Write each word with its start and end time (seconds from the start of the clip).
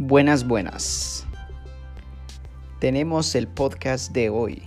Buenas, 0.00 0.46
buenas. 0.46 1.26
Tenemos 2.78 3.34
el 3.34 3.48
podcast 3.48 4.12
de 4.12 4.30
hoy. 4.30 4.62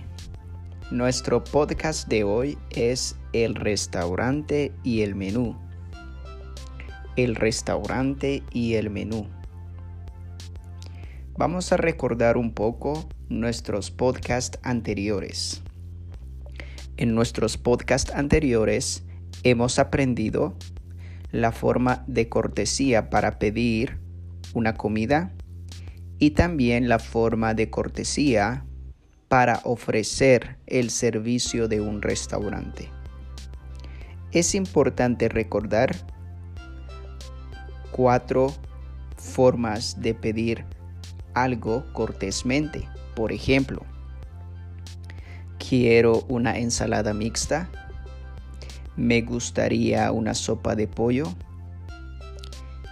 Nuestro 0.90 1.42
podcast 1.42 2.06
de 2.06 2.22
hoy 2.22 2.58
es 2.68 3.16
el 3.32 3.54
restaurante 3.54 4.74
y 4.84 5.00
el 5.00 5.14
menú. 5.14 5.56
El 7.16 7.34
restaurante 7.34 8.42
y 8.52 8.74
el 8.74 8.90
menú. 8.90 9.26
Vamos 11.38 11.72
a 11.72 11.78
recordar 11.78 12.36
un 12.36 12.52
poco 12.52 13.08
nuestros 13.30 13.90
podcasts 13.90 14.58
anteriores. 14.62 15.62
En 16.98 17.14
nuestros 17.14 17.56
podcasts 17.56 18.12
anteriores 18.14 19.02
hemos 19.44 19.78
aprendido 19.78 20.54
la 21.30 21.52
forma 21.52 22.04
de 22.06 22.28
cortesía 22.28 23.08
para 23.08 23.38
pedir 23.38 24.01
una 24.54 24.74
comida 24.74 25.32
y 26.18 26.30
también 26.30 26.88
la 26.88 26.98
forma 26.98 27.54
de 27.54 27.70
cortesía 27.70 28.64
para 29.28 29.60
ofrecer 29.64 30.58
el 30.66 30.90
servicio 30.90 31.66
de 31.66 31.80
un 31.80 32.02
restaurante. 32.02 32.90
Es 34.30 34.54
importante 34.54 35.28
recordar 35.28 35.96
cuatro 37.90 38.54
formas 39.16 40.00
de 40.00 40.14
pedir 40.14 40.64
algo 41.34 41.84
cortésmente. 41.92 42.88
Por 43.14 43.32
ejemplo, 43.32 43.82
quiero 45.58 46.24
una 46.28 46.58
ensalada 46.58 47.14
mixta. 47.14 47.70
Me 48.96 49.22
gustaría 49.22 50.12
una 50.12 50.34
sopa 50.34 50.74
de 50.74 50.88
pollo. 50.88 51.32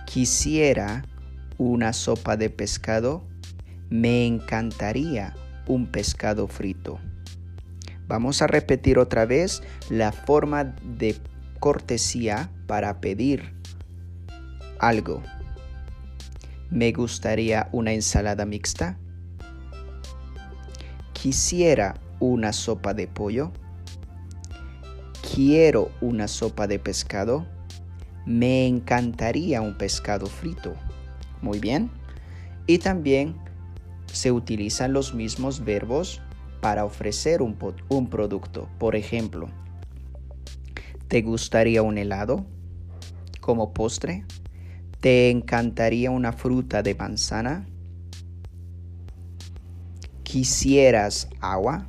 Quisiera 0.07 1.05
una 1.61 1.93
sopa 1.93 2.39
de 2.39 2.49
pescado, 2.49 3.23
me 3.91 4.27
encantaría 4.27 5.35
un 5.67 5.89
pescado 5.89 6.49
frito. 6.49 6.99
Vamos 8.09 8.41
a 8.41 8.47
repetir 8.47 8.99
otra 8.99 9.27
vez 9.27 9.63
la 9.91 10.11
forma 10.11 10.65
de 10.65 11.19
cortesía 11.59 12.51
para 12.67 13.03
pedir 13.03 13.53
algo. 14.79 15.23
Me 16.71 16.93
gustaría 16.93 17.69
una 17.73 17.93
ensalada 17.93 18.47
mixta. 18.47 18.97
Quisiera 21.13 22.01
una 22.21 22.55
sopa 22.55 22.95
de 22.95 23.07
pollo. 23.07 23.53
Quiero 25.35 25.91
una 26.01 26.27
sopa 26.27 26.67
de 26.67 26.79
pescado. 26.79 27.47
Me 28.25 28.67
encantaría 28.67 29.61
un 29.61 29.77
pescado 29.77 30.25
frito. 30.25 30.75
Muy 31.43 31.59
bien. 31.59 31.91
Y 32.67 32.79
también 32.79 33.37
se 34.07 34.33
utilizan 34.33 34.93
los 34.93 35.15
mismos 35.15 35.65
verbos 35.65 36.21
para 36.61 36.85
ofrecer 36.85 37.43
un, 37.43 37.57
un 37.89 38.11
producto. 38.11 38.69
Por 38.79 38.97
ejemplo, 38.97 39.49
¿te 41.09 41.23
gustaría 41.23 41.83
un 41.83 41.99
helado 41.99 42.45
como 43.41 43.73
postre? 43.73 44.25
¿Te 45.01 45.31
encantaría 45.31 46.11
una 46.11 46.33
fruta 46.33 46.83
de 46.83 46.95
manzana? 46.95 47.67
¿Quisieras 50.23 51.29
agua? 51.41 51.89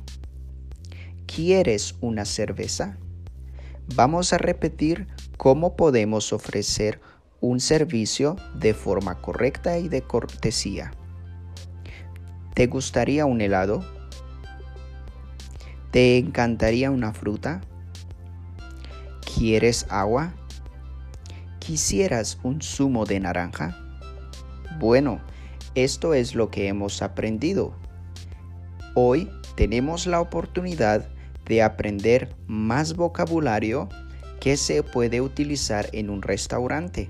¿Quieres 1.26 1.94
una 2.00 2.24
cerveza? 2.24 2.98
Vamos 3.94 4.32
a 4.32 4.38
repetir 4.38 5.06
cómo 5.36 5.76
podemos 5.76 6.32
ofrecer 6.32 7.00
un 7.42 7.58
servicio 7.58 8.36
de 8.54 8.72
forma 8.72 9.20
correcta 9.20 9.76
y 9.76 9.88
de 9.88 10.02
cortesía. 10.02 10.92
¿Te 12.54 12.68
gustaría 12.68 13.26
un 13.26 13.40
helado? 13.40 13.84
¿Te 15.90 16.18
encantaría 16.18 16.92
una 16.92 17.12
fruta? 17.12 17.60
¿Quieres 19.34 19.86
agua? 19.90 20.32
¿Quisieras 21.58 22.38
un 22.44 22.62
zumo 22.62 23.06
de 23.06 23.18
naranja? 23.18 23.76
Bueno, 24.78 25.20
esto 25.74 26.14
es 26.14 26.36
lo 26.36 26.48
que 26.48 26.68
hemos 26.68 27.02
aprendido. 27.02 27.74
Hoy 28.94 29.28
tenemos 29.56 30.06
la 30.06 30.20
oportunidad 30.20 31.08
de 31.46 31.62
aprender 31.62 32.36
más 32.46 32.94
vocabulario 32.94 33.88
que 34.38 34.56
se 34.56 34.84
puede 34.84 35.20
utilizar 35.20 35.88
en 35.92 36.08
un 36.08 36.22
restaurante. 36.22 37.08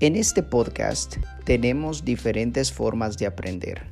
En 0.00 0.14
este 0.14 0.44
podcast 0.44 1.16
tenemos 1.42 2.04
diferentes 2.04 2.72
formas 2.72 3.18
de 3.18 3.26
aprender. 3.26 3.90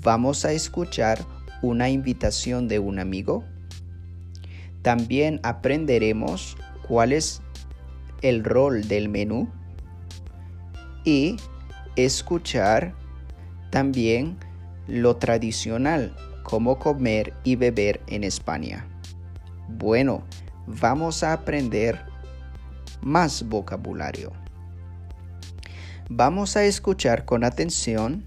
Vamos 0.00 0.46
a 0.46 0.52
escuchar 0.52 1.18
una 1.60 1.90
invitación 1.90 2.66
de 2.66 2.78
un 2.78 2.98
amigo. 2.98 3.44
También 4.80 5.38
aprenderemos 5.42 6.56
cuál 6.88 7.12
es 7.12 7.42
el 8.22 8.42
rol 8.42 8.88
del 8.88 9.10
menú 9.10 9.50
y 11.04 11.36
escuchar 11.96 12.94
también 13.68 14.38
lo 14.88 15.16
tradicional, 15.16 16.16
cómo 16.42 16.78
comer 16.78 17.34
y 17.44 17.56
beber 17.56 18.00
en 18.06 18.24
España. 18.24 18.86
Bueno, 19.68 20.22
vamos 20.66 21.22
a 21.22 21.34
aprender 21.34 22.00
más 23.02 23.46
vocabulario. 23.46 24.32
Vamos 26.08 26.56
a 26.56 26.64
escuchar 26.64 27.24
con 27.24 27.44
atención 27.44 28.24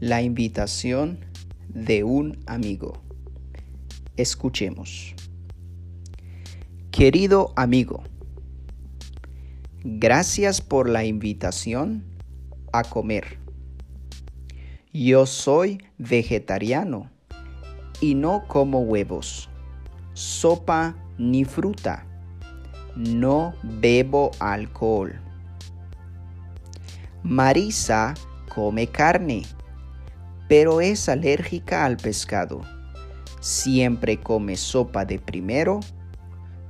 la 0.00 0.20
invitación 0.20 1.24
de 1.68 2.04
un 2.04 2.38
amigo. 2.46 3.02
Escuchemos. 4.16 5.14
Querido 6.90 7.52
amigo, 7.56 8.04
gracias 9.82 10.60
por 10.60 10.88
la 10.88 11.04
invitación 11.04 12.04
a 12.72 12.84
comer. 12.84 13.38
Yo 14.92 15.26
soy 15.26 15.82
vegetariano 15.96 17.10
y 18.00 18.14
no 18.14 18.46
como 18.46 18.80
huevos, 18.80 19.48
sopa 20.12 20.96
ni 21.18 21.44
fruta. 21.44 22.06
No 22.94 23.54
bebo 23.62 24.30
alcohol 24.38 25.18
Marisa 27.26 28.12
come 28.54 28.86
carne, 28.86 29.44
pero 30.46 30.82
es 30.82 31.08
alérgica 31.08 31.86
al 31.86 31.96
pescado. 31.96 32.60
Siempre 33.40 34.20
come 34.20 34.58
sopa 34.58 35.06
de 35.06 35.18
primero, 35.18 35.80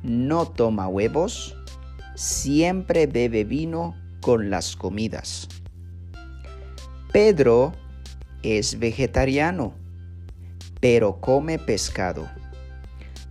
no 0.05 0.47
toma 0.47 0.87
huevos, 0.87 1.57
siempre 2.15 3.09
bebe 3.09 3.43
vino 3.43 3.97
con 4.21 4.49
las 4.49 4.77
comidas. 4.77 5.49
Pedro 7.13 7.73
es 8.45 8.79
vegetariano, 8.79 9.75
pero 10.79 11.21
come 11.21 11.59
pescado. 11.59 12.29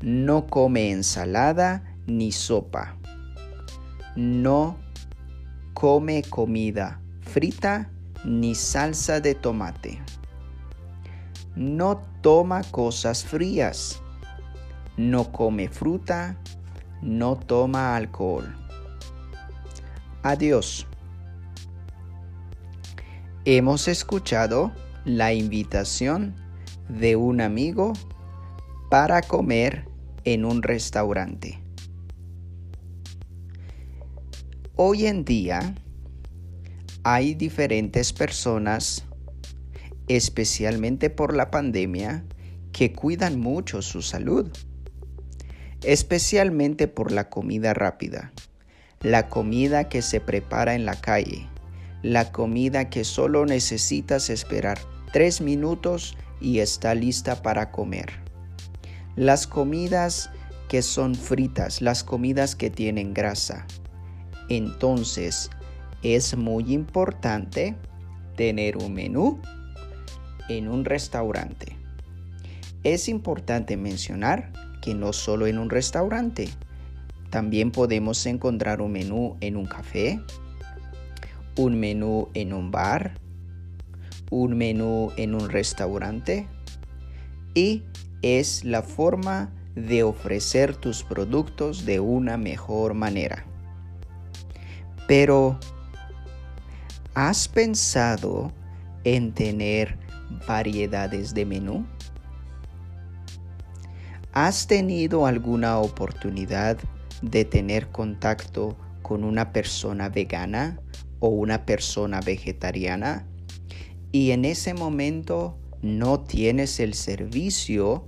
No 0.02 0.48
come 0.48 0.92
ensalada 0.92 1.86
ni 2.06 2.34
sopa. 2.34 2.98
No 4.18 4.78
come 5.74 6.22
comida 6.24 7.00
frita 7.24 7.90
ni 8.26 8.56
salsa 8.56 9.20
de 9.20 9.36
tomate. 9.36 10.02
No 11.56 12.02
toma 12.22 12.64
cosas 12.64 13.24
frías. 13.24 14.02
No 14.98 15.32
come 15.32 15.68
fruta. 15.70 16.38
No 17.02 17.36
toma 17.36 17.96
alcohol. 17.96 18.56
Adiós. 20.24 20.88
Hemos 23.46 23.88
escuchado 23.88 24.72
la 25.04 25.34
invitación 25.34 26.34
de 26.88 27.16
un 27.16 27.42
amigo 27.42 27.94
para 28.90 29.22
comer 29.22 29.86
en 30.24 30.46
un 30.46 30.64
restaurante. 30.64 31.62
Hoy 34.76 35.06
en 35.06 35.26
día, 35.26 35.76
hay 37.04 37.34
diferentes 37.34 38.14
personas, 38.14 39.04
especialmente 40.08 41.10
por 41.10 41.36
la 41.36 41.52
pandemia, 41.52 42.24
que 42.72 42.94
cuidan 42.94 43.40
mucho 43.40 43.82
su 43.82 44.02
salud, 44.02 44.50
especialmente 45.84 46.88
por 46.88 47.12
la 47.12 47.30
comida 47.30 47.74
rápida, 47.74 48.32
la 49.02 49.28
comida 49.28 49.90
que 49.90 50.02
se 50.02 50.22
prepara 50.22 50.76
en 50.76 50.86
la 50.86 50.96
calle, 50.96 51.50
la 52.04 52.32
comida 52.32 52.90
que 52.90 53.04
solo 53.04 53.46
necesitas 53.46 54.30
esperar 54.30 54.80
tres 55.12 55.42
minutos 55.42 56.18
y 56.40 56.60
está 56.60 56.96
lista 56.96 57.42
para 57.42 57.70
comer. 57.70 58.12
Las 59.16 59.46
comidas 59.46 60.30
que 60.70 60.82
son 60.82 61.16
fritas, 61.16 61.82
las 61.82 62.04
comidas 62.04 62.56
que 62.56 62.70
tienen 62.70 63.14
grasa. 63.14 63.68
Entonces, 64.50 65.50
es 66.04 66.36
muy 66.36 66.74
importante 66.74 67.76
tener 68.36 68.78
un 68.78 68.94
menú 68.94 69.40
en 70.50 70.68
un 70.68 70.86
restaurante. 70.86 71.78
Es 72.84 73.08
importante 73.08 73.78
mencionar 73.78 74.52
que 74.82 74.94
no 74.94 75.14
solo 75.14 75.48
en 75.48 75.58
un 75.58 75.70
restaurante, 75.70 76.50
también 77.30 77.72
podemos 77.72 78.26
encontrar 78.26 78.82
un 78.82 78.92
menú 78.92 79.38
en 79.40 79.56
un 79.56 79.66
café, 79.66 80.20
un 81.58 81.80
menú 81.80 82.30
en 82.34 82.54
un 82.54 82.70
bar, 82.70 83.14
un 84.30 84.58
menú 84.58 85.12
en 85.16 85.36
un 85.36 85.50
restaurante 85.50 86.48
y 87.54 87.84
es 88.22 88.66
la 88.66 88.82
forma 88.82 89.52
de 89.76 90.04
ofrecer 90.04 90.76
tus 90.76 91.04
productos 91.04 91.86
de 91.86 92.00
una 92.00 92.38
mejor 92.38 92.94
manera. 92.94 93.46
Pero, 95.08 95.60
¿has 97.16 97.48
pensado 97.48 98.52
en 99.04 99.34
tener 99.34 99.98
variedades 100.48 101.34
de 101.34 101.46
menú? 101.46 101.86
¿Has 104.32 104.66
tenido 104.66 105.28
alguna 105.28 105.78
oportunidad 105.78 106.78
de 107.22 107.46
tener 107.46 107.90
contacto 107.90 108.76
con 109.04 109.24
una 109.24 109.54
persona 109.54 110.10
vegana 110.10 110.80
o 111.20 111.28
una 111.28 111.66
persona 111.66 112.20
vegetariana 112.20 113.28
y 114.12 114.32
en 114.32 114.46
ese 114.46 114.74
momento 114.74 115.58
no 115.82 116.22
tienes 116.22 116.80
el 116.80 116.94
servicio 116.96 118.08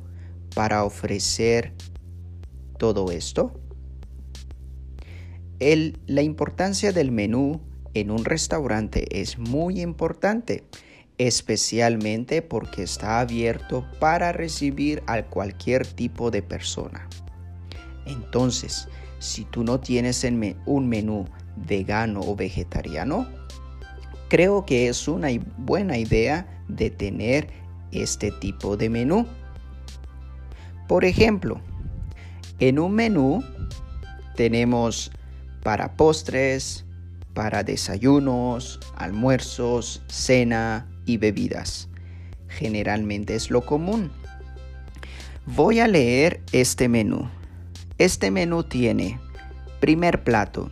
para 0.56 0.84
ofrecer 0.84 1.74
todo 2.78 3.12
esto? 3.12 3.60
la 6.07 6.22
importancia 6.22 6.92
del 6.92 7.12
menú 7.12 7.62
en 7.95 8.12
un 8.12 8.25
restaurante 8.25 9.21
es 9.21 9.39
muy 9.39 9.81
importante, 9.81 10.63
especialmente 11.18 12.42
porque 12.42 12.83
está 12.83 13.21
abierto 13.21 13.86
para 14.00 14.33
recibir 14.33 15.01
a 15.07 15.24
cualquier 15.24 15.88
tipo 15.88 16.30
de 16.30 16.44
persona. 16.44 17.07
Entonces, 18.06 18.88
si 19.19 19.45
tú 19.45 19.63
no 19.63 19.80
tienes 19.80 20.25
un 20.65 20.88
menú 20.88 21.25
vegano 21.56 22.19
o 22.19 22.36
vegetariano, 22.36 23.27
creo 24.27 24.65
que 24.65 24.89
es 24.89 25.07
una 25.07 25.30
buena 25.57 25.97
idea 25.97 26.63
de 26.68 26.89
tener 26.89 27.47
este 27.92 28.31
tipo 28.31 28.75
de 28.75 28.89
menú. 28.89 29.25
Por 30.88 31.06
ejemplo, 31.06 31.62
en 32.59 32.77
un 32.77 32.94
menú 32.94 33.42
tenemos 34.36 35.12
para 35.63 35.95
postres, 35.95 36.84
para 37.35 37.63
desayunos, 37.63 38.79
almuerzos, 38.95 40.01
cena 40.07 40.87
y 41.05 41.17
bebidas. 41.17 41.89
Generalmente 42.47 43.35
es 43.35 43.51
lo 43.51 43.61
común. 43.61 44.11
Voy 45.45 45.79
a 45.79 45.87
leer 45.87 46.41
este 46.53 46.89
menú. 46.89 47.29
Este 47.99 48.31
menú 48.31 48.63
tiene 48.63 49.19
primer 49.79 50.23
plato, 50.23 50.71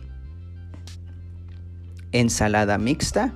ensalada 2.10 2.78
mixta, 2.78 3.34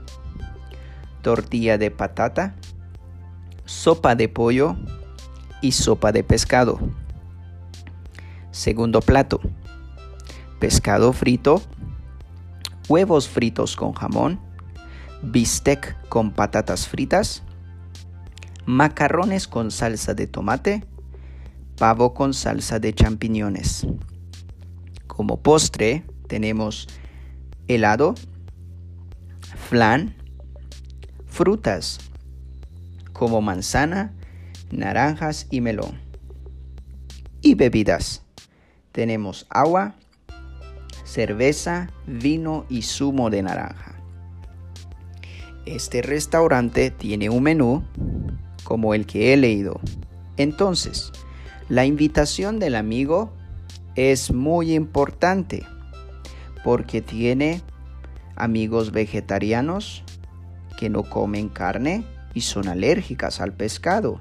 tortilla 1.22 1.78
de 1.78 1.90
patata, 1.90 2.56
sopa 3.64 4.14
de 4.14 4.28
pollo 4.28 4.76
y 5.62 5.72
sopa 5.72 6.10
de 6.12 6.24
pescado. 6.24 6.80
Segundo 8.50 9.00
plato, 9.00 9.40
pescado 10.58 11.12
frito, 11.12 11.62
huevos 12.88 13.28
fritos 13.28 13.76
con 13.76 13.92
jamón, 13.92 14.40
bistec 15.22 15.96
con 16.08 16.32
patatas 16.32 16.88
fritas, 16.88 17.42
macarrones 18.66 19.46
con 19.46 19.70
salsa 19.70 20.14
de 20.14 20.26
tomate, 20.26 20.84
pavo 21.76 22.14
con 22.14 22.34
salsa 22.34 22.78
de 22.78 22.94
champiñones. 22.94 23.86
Como 25.06 25.40
postre 25.40 26.04
tenemos 26.26 26.88
helado, 27.66 28.14
flan, 29.68 30.14
frutas 31.26 31.98
como 33.12 33.40
manzana, 33.42 34.14
naranjas 34.70 35.46
y 35.50 35.60
melón. 35.60 36.00
Y 37.42 37.54
bebidas. 37.54 38.22
Tenemos 38.92 39.46
agua, 39.50 39.96
cerveza, 41.08 41.88
vino 42.06 42.66
y 42.68 42.82
zumo 42.82 43.30
de 43.30 43.42
naranja. 43.42 43.94
Este 45.64 46.02
restaurante 46.02 46.90
tiene 46.90 47.30
un 47.30 47.42
menú 47.42 47.82
como 48.62 48.92
el 48.92 49.06
que 49.06 49.32
he 49.32 49.36
leído. 49.36 49.80
Entonces, 50.36 51.10
la 51.70 51.86
invitación 51.86 52.58
del 52.58 52.74
amigo 52.74 53.32
es 53.94 54.30
muy 54.30 54.74
importante 54.74 55.66
porque 56.62 57.00
tiene 57.00 57.62
amigos 58.36 58.92
vegetarianos 58.92 60.04
que 60.78 60.90
no 60.90 61.04
comen 61.04 61.48
carne 61.48 62.04
y 62.34 62.42
son 62.42 62.68
alérgicas 62.68 63.40
al 63.40 63.54
pescado. 63.54 64.20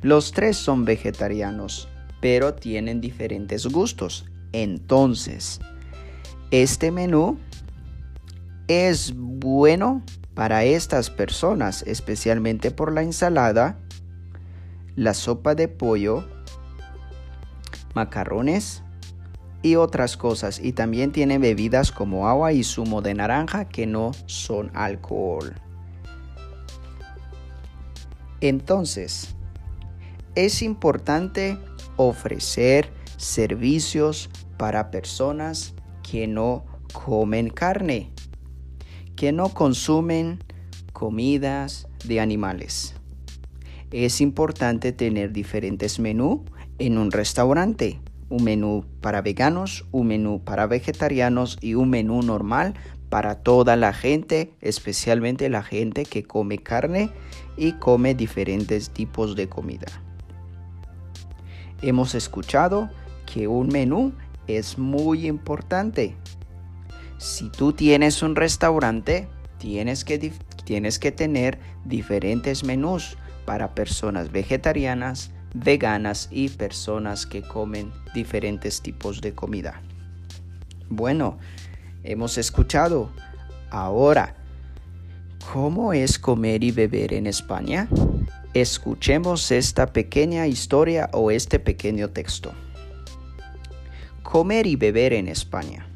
Los 0.00 0.32
tres 0.32 0.56
son 0.56 0.84
vegetarianos, 0.84 1.88
pero 2.20 2.54
tienen 2.54 3.00
diferentes 3.00 3.66
gustos. 3.66 4.24
Entonces, 4.52 5.60
este 6.50 6.90
menú 6.90 7.38
es 8.68 9.14
bueno 9.16 10.02
para 10.34 10.64
estas 10.64 11.10
personas, 11.10 11.82
especialmente 11.86 12.70
por 12.70 12.92
la 12.92 13.02
ensalada, 13.02 13.78
la 14.94 15.14
sopa 15.14 15.54
de 15.54 15.68
pollo, 15.68 16.24
macarrones, 17.94 18.82
y 19.66 19.76
otras 19.76 20.16
cosas. 20.16 20.60
Y 20.60 20.72
también 20.72 21.12
tiene 21.12 21.38
bebidas 21.38 21.92
como 21.92 22.28
agua 22.28 22.52
y 22.52 22.62
zumo 22.62 23.02
de 23.02 23.14
naranja 23.14 23.66
que 23.66 23.86
no 23.86 24.12
son 24.26 24.70
alcohol. 24.74 25.54
Entonces, 28.40 29.34
es 30.34 30.62
importante 30.62 31.58
ofrecer 31.96 32.92
servicios 33.16 34.30
para 34.56 34.90
personas 34.90 35.74
que 36.02 36.26
no 36.26 36.64
comen 36.92 37.50
carne, 37.50 38.10
que 39.16 39.32
no 39.32 39.50
consumen 39.50 40.38
comidas 40.92 41.88
de 42.04 42.20
animales. 42.20 42.94
Es 43.90 44.20
importante 44.20 44.92
tener 44.92 45.32
diferentes 45.32 45.98
menús 45.98 46.40
en 46.78 46.98
un 46.98 47.10
restaurante 47.10 48.00
un 48.28 48.44
menú 48.44 48.84
para 49.00 49.22
veganos, 49.22 49.84
un 49.92 50.08
menú 50.08 50.42
para 50.42 50.66
vegetarianos 50.66 51.58
y 51.60 51.74
un 51.74 51.90
menú 51.90 52.22
normal 52.22 52.74
para 53.08 53.36
toda 53.36 53.76
la 53.76 53.92
gente, 53.92 54.52
especialmente 54.60 55.48
la 55.48 55.62
gente 55.62 56.04
que 56.04 56.24
come 56.24 56.58
carne 56.58 57.10
y 57.56 57.72
come 57.72 58.14
diferentes 58.14 58.90
tipos 58.90 59.36
de 59.36 59.48
comida. 59.48 59.86
Hemos 61.82 62.14
escuchado 62.14 62.90
que 63.26 63.46
un 63.48 63.68
menú 63.68 64.12
es 64.46 64.78
muy 64.78 65.26
importante. 65.26 66.16
Si 67.18 67.50
tú 67.50 67.72
tienes 67.72 68.22
un 68.22 68.36
restaurante, 68.36 69.28
tienes 69.58 70.04
que, 70.04 70.32
tienes 70.64 70.98
que 70.98 71.12
tener 71.12 71.58
diferentes 71.84 72.64
menús 72.64 73.16
para 73.44 73.74
personas 73.74 74.30
vegetarianas, 74.32 75.30
veganas 75.54 76.28
y 76.30 76.48
personas 76.50 77.26
que 77.26 77.42
comen 77.42 77.92
diferentes 78.14 78.82
tipos 78.82 79.20
de 79.20 79.34
comida. 79.34 79.80
Bueno, 80.88 81.38
hemos 82.04 82.38
escuchado. 82.38 83.10
Ahora, 83.70 84.36
¿cómo 85.52 85.92
es 85.92 86.18
comer 86.18 86.62
y 86.62 86.70
beber 86.70 87.14
en 87.14 87.26
España? 87.26 87.88
Escuchemos 88.54 89.50
esta 89.50 89.86
pequeña 89.86 90.46
historia 90.46 91.10
o 91.12 91.30
este 91.30 91.58
pequeño 91.58 92.10
texto. 92.10 92.52
Comer 94.30 94.66
y 94.66 94.76
beber 94.76 95.12
en 95.12 95.28
España. 95.28 95.86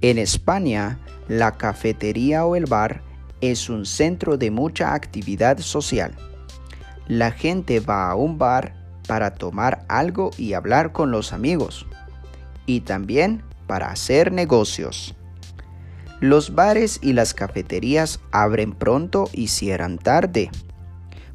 En 0.00 0.18
España, 0.18 0.98
la 1.28 1.56
cafetería 1.56 2.44
o 2.44 2.56
el 2.56 2.66
bar 2.66 3.02
es 3.40 3.70
un 3.70 3.86
centro 3.86 4.36
de 4.36 4.50
mucha 4.50 4.94
actividad 4.94 5.58
social 5.58 6.14
la 7.08 7.30
gente 7.30 7.80
va 7.80 8.10
a 8.10 8.14
un 8.14 8.38
bar 8.38 8.74
para 9.06 9.34
tomar 9.34 9.84
algo 9.88 10.30
y 10.36 10.54
hablar 10.54 10.92
con 10.92 11.10
los 11.10 11.32
amigos. 11.32 11.86
Y 12.66 12.80
también 12.80 13.42
para 13.66 13.90
hacer 13.90 14.32
negocios. 14.32 15.14
Los 16.20 16.54
bares 16.54 16.98
y 17.02 17.12
las 17.12 17.34
cafeterías 17.34 18.20
abren 18.32 18.72
pronto 18.72 19.28
y 19.32 19.48
cierran 19.48 19.98
tarde. 19.98 20.50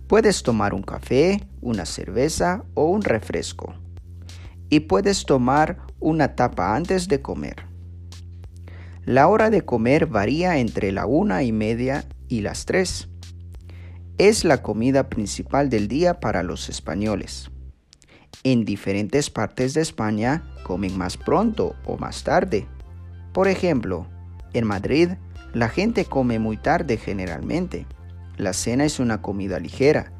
Puedes 0.07 0.43
tomar 0.43 0.73
un 0.73 0.81
café, 0.81 1.47
una 1.61 1.85
cerveza 1.85 2.63
o 2.73 2.85
un 2.85 3.01
refresco. 3.01 3.73
Y 4.71 4.79
puedes 4.79 5.25
tomar 5.25 5.85
una 5.99 6.35
tapa 6.35 6.75
antes 6.75 7.09
de 7.09 7.21
comer. 7.21 7.65
La 9.03 9.27
hora 9.27 9.49
de 9.49 9.65
comer 9.65 10.05
varía 10.05 10.59
entre 10.59 10.93
la 10.93 11.05
una 11.05 11.43
y 11.43 11.51
media 11.51 12.05
y 12.29 12.39
las 12.39 12.65
tres. 12.65 13.09
Es 14.17 14.45
la 14.45 14.61
comida 14.61 15.09
principal 15.09 15.69
del 15.69 15.89
día 15.89 16.21
para 16.21 16.41
los 16.41 16.69
españoles. 16.69 17.51
En 18.43 18.63
diferentes 18.63 19.29
partes 19.29 19.73
de 19.73 19.81
España 19.81 20.41
comen 20.63 20.97
más 20.97 21.17
pronto 21.17 21.75
o 21.83 21.97
más 21.97 22.23
tarde. 22.23 22.65
Por 23.33 23.49
ejemplo, 23.49 24.07
en 24.53 24.65
Madrid 24.65 25.09
la 25.53 25.67
gente 25.67 26.05
come 26.05 26.39
muy 26.39 26.55
tarde 26.55 26.95
generalmente. 26.95 27.87
La 28.37 28.53
cena 28.53 28.85
es 28.85 29.01
una 29.01 29.21
comida 29.21 29.59
ligera. 29.59 30.13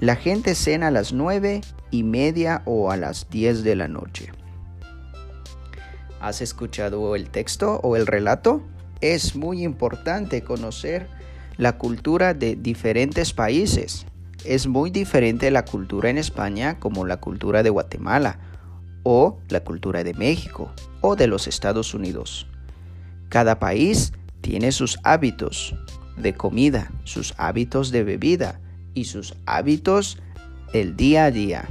La 0.00 0.16
gente 0.16 0.54
cena 0.54 0.88
a 0.88 0.90
las 0.90 1.14
nueve 1.14 1.62
y 1.90 2.02
media 2.02 2.62
o 2.64 2.90
a 2.90 2.96
las 2.96 3.28
diez 3.30 3.62
de 3.62 3.76
la 3.76 3.88
noche. 3.88 4.32
¿Has 6.20 6.40
escuchado 6.40 7.14
el 7.14 7.30
texto 7.30 7.80
o 7.82 7.96
el 7.96 8.06
relato? 8.06 8.62
Es 9.00 9.36
muy 9.36 9.62
importante 9.62 10.42
conocer 10.42 11.08
la 11.56 11.78
cultura 11.78 12.34
de 12.34 12.56
diferentes 12.56 13.32
países. 13.32 14.06
Es 14.44 14.66
muy 14.66 14.90
diferente 14.90 15.50
la 15.50 15.64
cultura 15.64 16.10
en 16.10 16.18
España 16.18 16.78
como 16.78 17.06
la 17.06 17.18
cultura 17.18 17.62
de 17.62 17.70
Guatemala 17.70 18.38
o 19.02 19.38
la 19.48 19.60
cultura 19.60 20.04
de 20.04 20.14
México 20.14 20.72
o 21.00 21.16
de 21.16 21.26
los 21.26 21.46
Estados 21.46 21.94
Unidos. 21.94 22.46
Cada 23.28 23.58
país 23.58 24.12
tiene 24.40 24.72
sus 24.72 24.98
hábitos 25.02 25.74
de 26.16 26.34
comida, 26.34 26.90
sus 27.04 27.34
hábitos 27.36 27.90
de 27.90 28.04
bebida 28.04 28.60
y 28.94 29.04
sus 29.04 29.34
hábitos 29.46 30.18
del 30.72 30.96
día 30.96 31.26
a 31.26 31.30
día. 31.30 31.68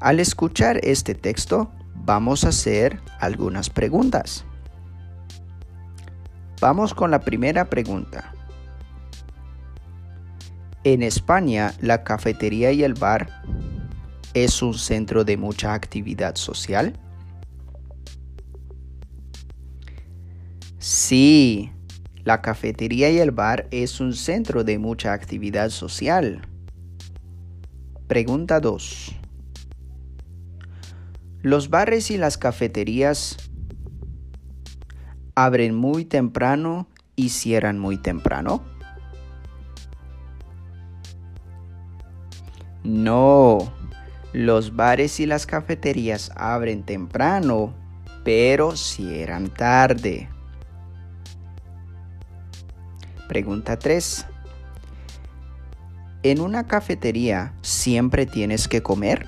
Al 0.00 0.20
escuchar 0.20 0.80
este 0.82 1.14
texto, 1.14 1.70
vamos 1.94 2.44
a 2.44 2.48
hacer 2.48 3.00
algunas 3.20 3.70
preguntas. 3.70 4.44
Vamos 6.60 6.94
con 6.94 7.10
la 7.10 7.20
primera 7.20 7.70
pregunta. 7.70 8.34
En 10.84 11.02
España, 11.02 11.74
la 11.80 12.04
cafetería 12.04 12.72
y 12.72 12.82
el 12.82 12.94
bar 12.94 13.42
es 14.34 14.62
un 14.62 14.74
centro 14.74 15.24
de 15.24 15.36
mucha 15.36 15.74
actividad 15.74 16.36
social. 16.36 16.98
Sí, 20.78 21.70
la 22.24 22.40
cafetería 22.40 23.10
y 23.10 23.18
el 23.18 23.30
bar 23.30 23.66
es 23.70 24.00
un 24.00 24.14
centro 24.14 24.64
de 24.64 24.78
mucha 24.78 25.12
actividad 25.12 25.68
social. 25.68 26.40
Pregunta 28.10 28.58
2. 28.58 29.14
Los 31.42 31.70
bares 31.70 32.10
y 32.10 32.16
las 32.16 32.38
cafeterías 32.38 33.36
abren 35.36 35.76
muy 35.76 36.04
temprano 36.04 36.88
y 37.14 37.28
cierran 37.28 37.78
muy 37.78 37.98
temprano. 37.98 38.64
No, 42.82 43.72
los 44.32 44.74
bares 44.74 45.20
y 45.20 45.26
las 45.26 45.46
cafeterías 45.46 46.32
abren 46.34 46.82
temprano, 46.82 47.74
pero 48.24 48.74
cierran 48.74 49.50
tarde. 49.50 50.28
Pregunta 53.28 53.78
3. 53.78 54.26
¿En 56.22 56.40
una 56.40 56.66
cafetería 56.66 57.54
siempre 57.62 58.26
tienes 58.26 58.68
que 58.68 58.82
comer? 58.82 59.26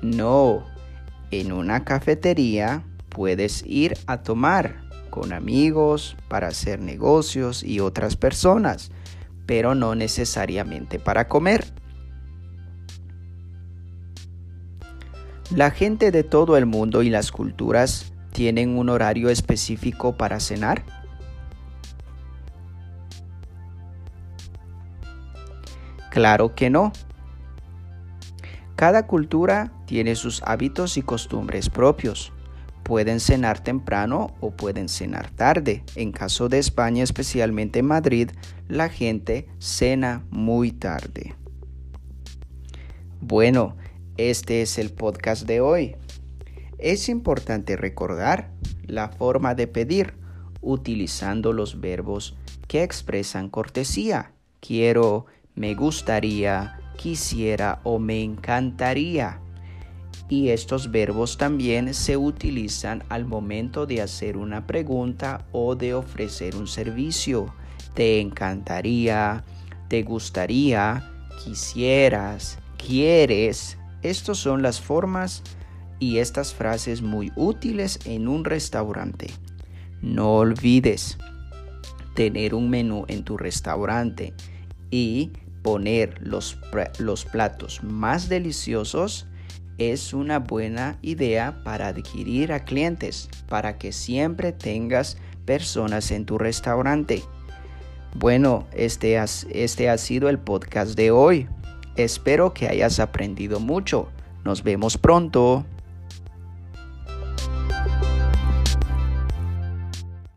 No, 0.00 0.64
en 1.30 1.52
una 1.52 1.84
cafetería 1.84 2.84
puedes 3.08 3.64
ir 3.66 3.98
a 4.06 4.22
tomar 4.22 4.90
con 5.10 5.32
amigos, 5.32 6.16
para 6.28 6.48
hacer 6.48 6.80
negocios 6.80 7.62
y 7.62 7.80
otras 7.80 8.16
personas, 8.16 8.90
pero 9.44 9.74
no 9.74 9.94
necesariamente 9.94 10.98
para 10.98 11.28
comer. 11.28 11.66
La 15.54 15.72
gente 15.72 16.12
de 16.12 16.22
todo 16.22 16.56
el 16.56 16.64
mundo 16.64 17.02
y 17.02 17.10
las 17.10 17.32
culturas 17.32 18.12
tienen 18.32 18.78
un 18.78 18.88
horario 18.88 19.28
específico 19.28 20.16
para 20.16 20.38
cenar. 20.38 20.84
Claro 26.10 26.54
que 26.54 26.70
no. 26.70 26.92
Cada 28.76 29.06
cultura 29.06 29.72
tiene 29.86 30.14
sus 30.14 30.42
hábitos 30.44 30.96
y 30.96 31.02
costumbres 31.02 31.68
propios. 31.70 32.32
Pueden 32.82 33.20
cenar 33.20 33.62
temprano 33.62 34.34
o 34.40 34.50
pueden 34.50 34.88
cenar 34.88 35.30
tarde. 35.30 35.84
En 35.96 36.12
caso 36.12 36.48
de 36.48 36.58
España, 36.58 37.04
especialmente 37.04 37.80
en 37.80 37.86
Madrid, 37.86 38.30
la 38.68 38.88
gente 38.88 39.48
cena 39.58 40.24
muy 40.30 40.72
tarde. 40.72 41.34
Bueno, 43.20 43.76
este 44.16 44.62
es 44.62 44.78
el 44.78 44.90
podcast 44.90 45.46
de 45.46 45.60
hoy. 45.60 45.96
Es 46.78 47.08
importante 47.08 47.76
recordar 47.76 48.50
la 48.86 49.10
forma 49.10 49.54
de 49.54 49.66
pedir 49.66 50.14
utilizando 50.62 51.52
los 51.52 51.80
verbos 51.80 52.36
que 52.66 52.82
expresan 52.82 53.50
cortesía. 53.50 54.32
Quiero, 54.60 55.26
me 55.60 55.74
gustaría, 55.74 56.80
quisiera 56.96 57.80
o 57.84 57.98
me 57.98 58.22
encantaría. 58.22 59.42
Y 60.26 60.48
estos 60.48 60.90
verbos 60.90 61.36
también 61.36 61.92
se 61.92 62.16
utilizan 62.16 63.04
al 63.10 63.26
momento 63.26 63.84
de 63.84 64.00
hacer 64.00 64.38
una 64.38 64.66
pregunta 64.66 65.44
o 65.52 65.76
de 65.76 65.92
ofrecer 65.92 66.56
un 66.56 66.66
servicio. 66.66 67.52
Te 67.92 68.22
encantaría, 68.22 69.44
te 69.88 70.02
gustaría, 70.02 71.12
quisieras, 71.44 72.58
quieres. 72.78 73.76
Estas 74.00 74.38
son 74.38 74.62
las 74.62 74.80
formas 74.80 75.42
y 75.98 76.20
estas 76.20 76.54
frases 76.54 77.02
muy 77.02 77.32
útiles 77.36 77.98
en 78.06 78.28
un 78.28 78.46
restaurante. 78.46 79.26
No 80.00 80.36
olvides 80.36 81.18
tener 82.14 82.54
un 82.54 82.70
menú 82.70 83.04
en 83.08 83.24
tu 83.24 83.36
restaurante 83.36 84.32
y 84.90 85.32
poner 85.62 86.18
los, 86.20 86.58
los 86.98 87.24
platos 87.24 87.82
más 87.82 88.28
deliciosos 88.28 89.26
es 89.78 90.12
una 90.12 90.38
buena 90.38 90.98
idea 91.00 91.62
para 91.64 91.88
adquirir 91.88 92.52
a 92.52 92.64
clientes, 92.64 93.28
para 93.48 93.78
que 93.78 93.92
siempre 93.92 94.52
tengas 94.52 95.16
personas 95.46 96.10
en 96.10 96.26
tu 96.26 96.36
restaurante. 96.38 97.22
Bueno, 98.14 98.66
este, 98.72 99.18
este 99.52 99.88
ha 99.88 99.96
sido 99.96 100.28
el 100.28 100.38
podcast 100.38 100.96
de 100.96 101.10
hoy. 101.10 101.48
Espero 101.96 102.52
que 102.52 102.68
hayas 102.68 103.00
aprendido 103.00 103.58
mucho. 103.60 104.08
Nos 104.44 104.62
vemos 104.62 104.98
pronto. 104.98 105.64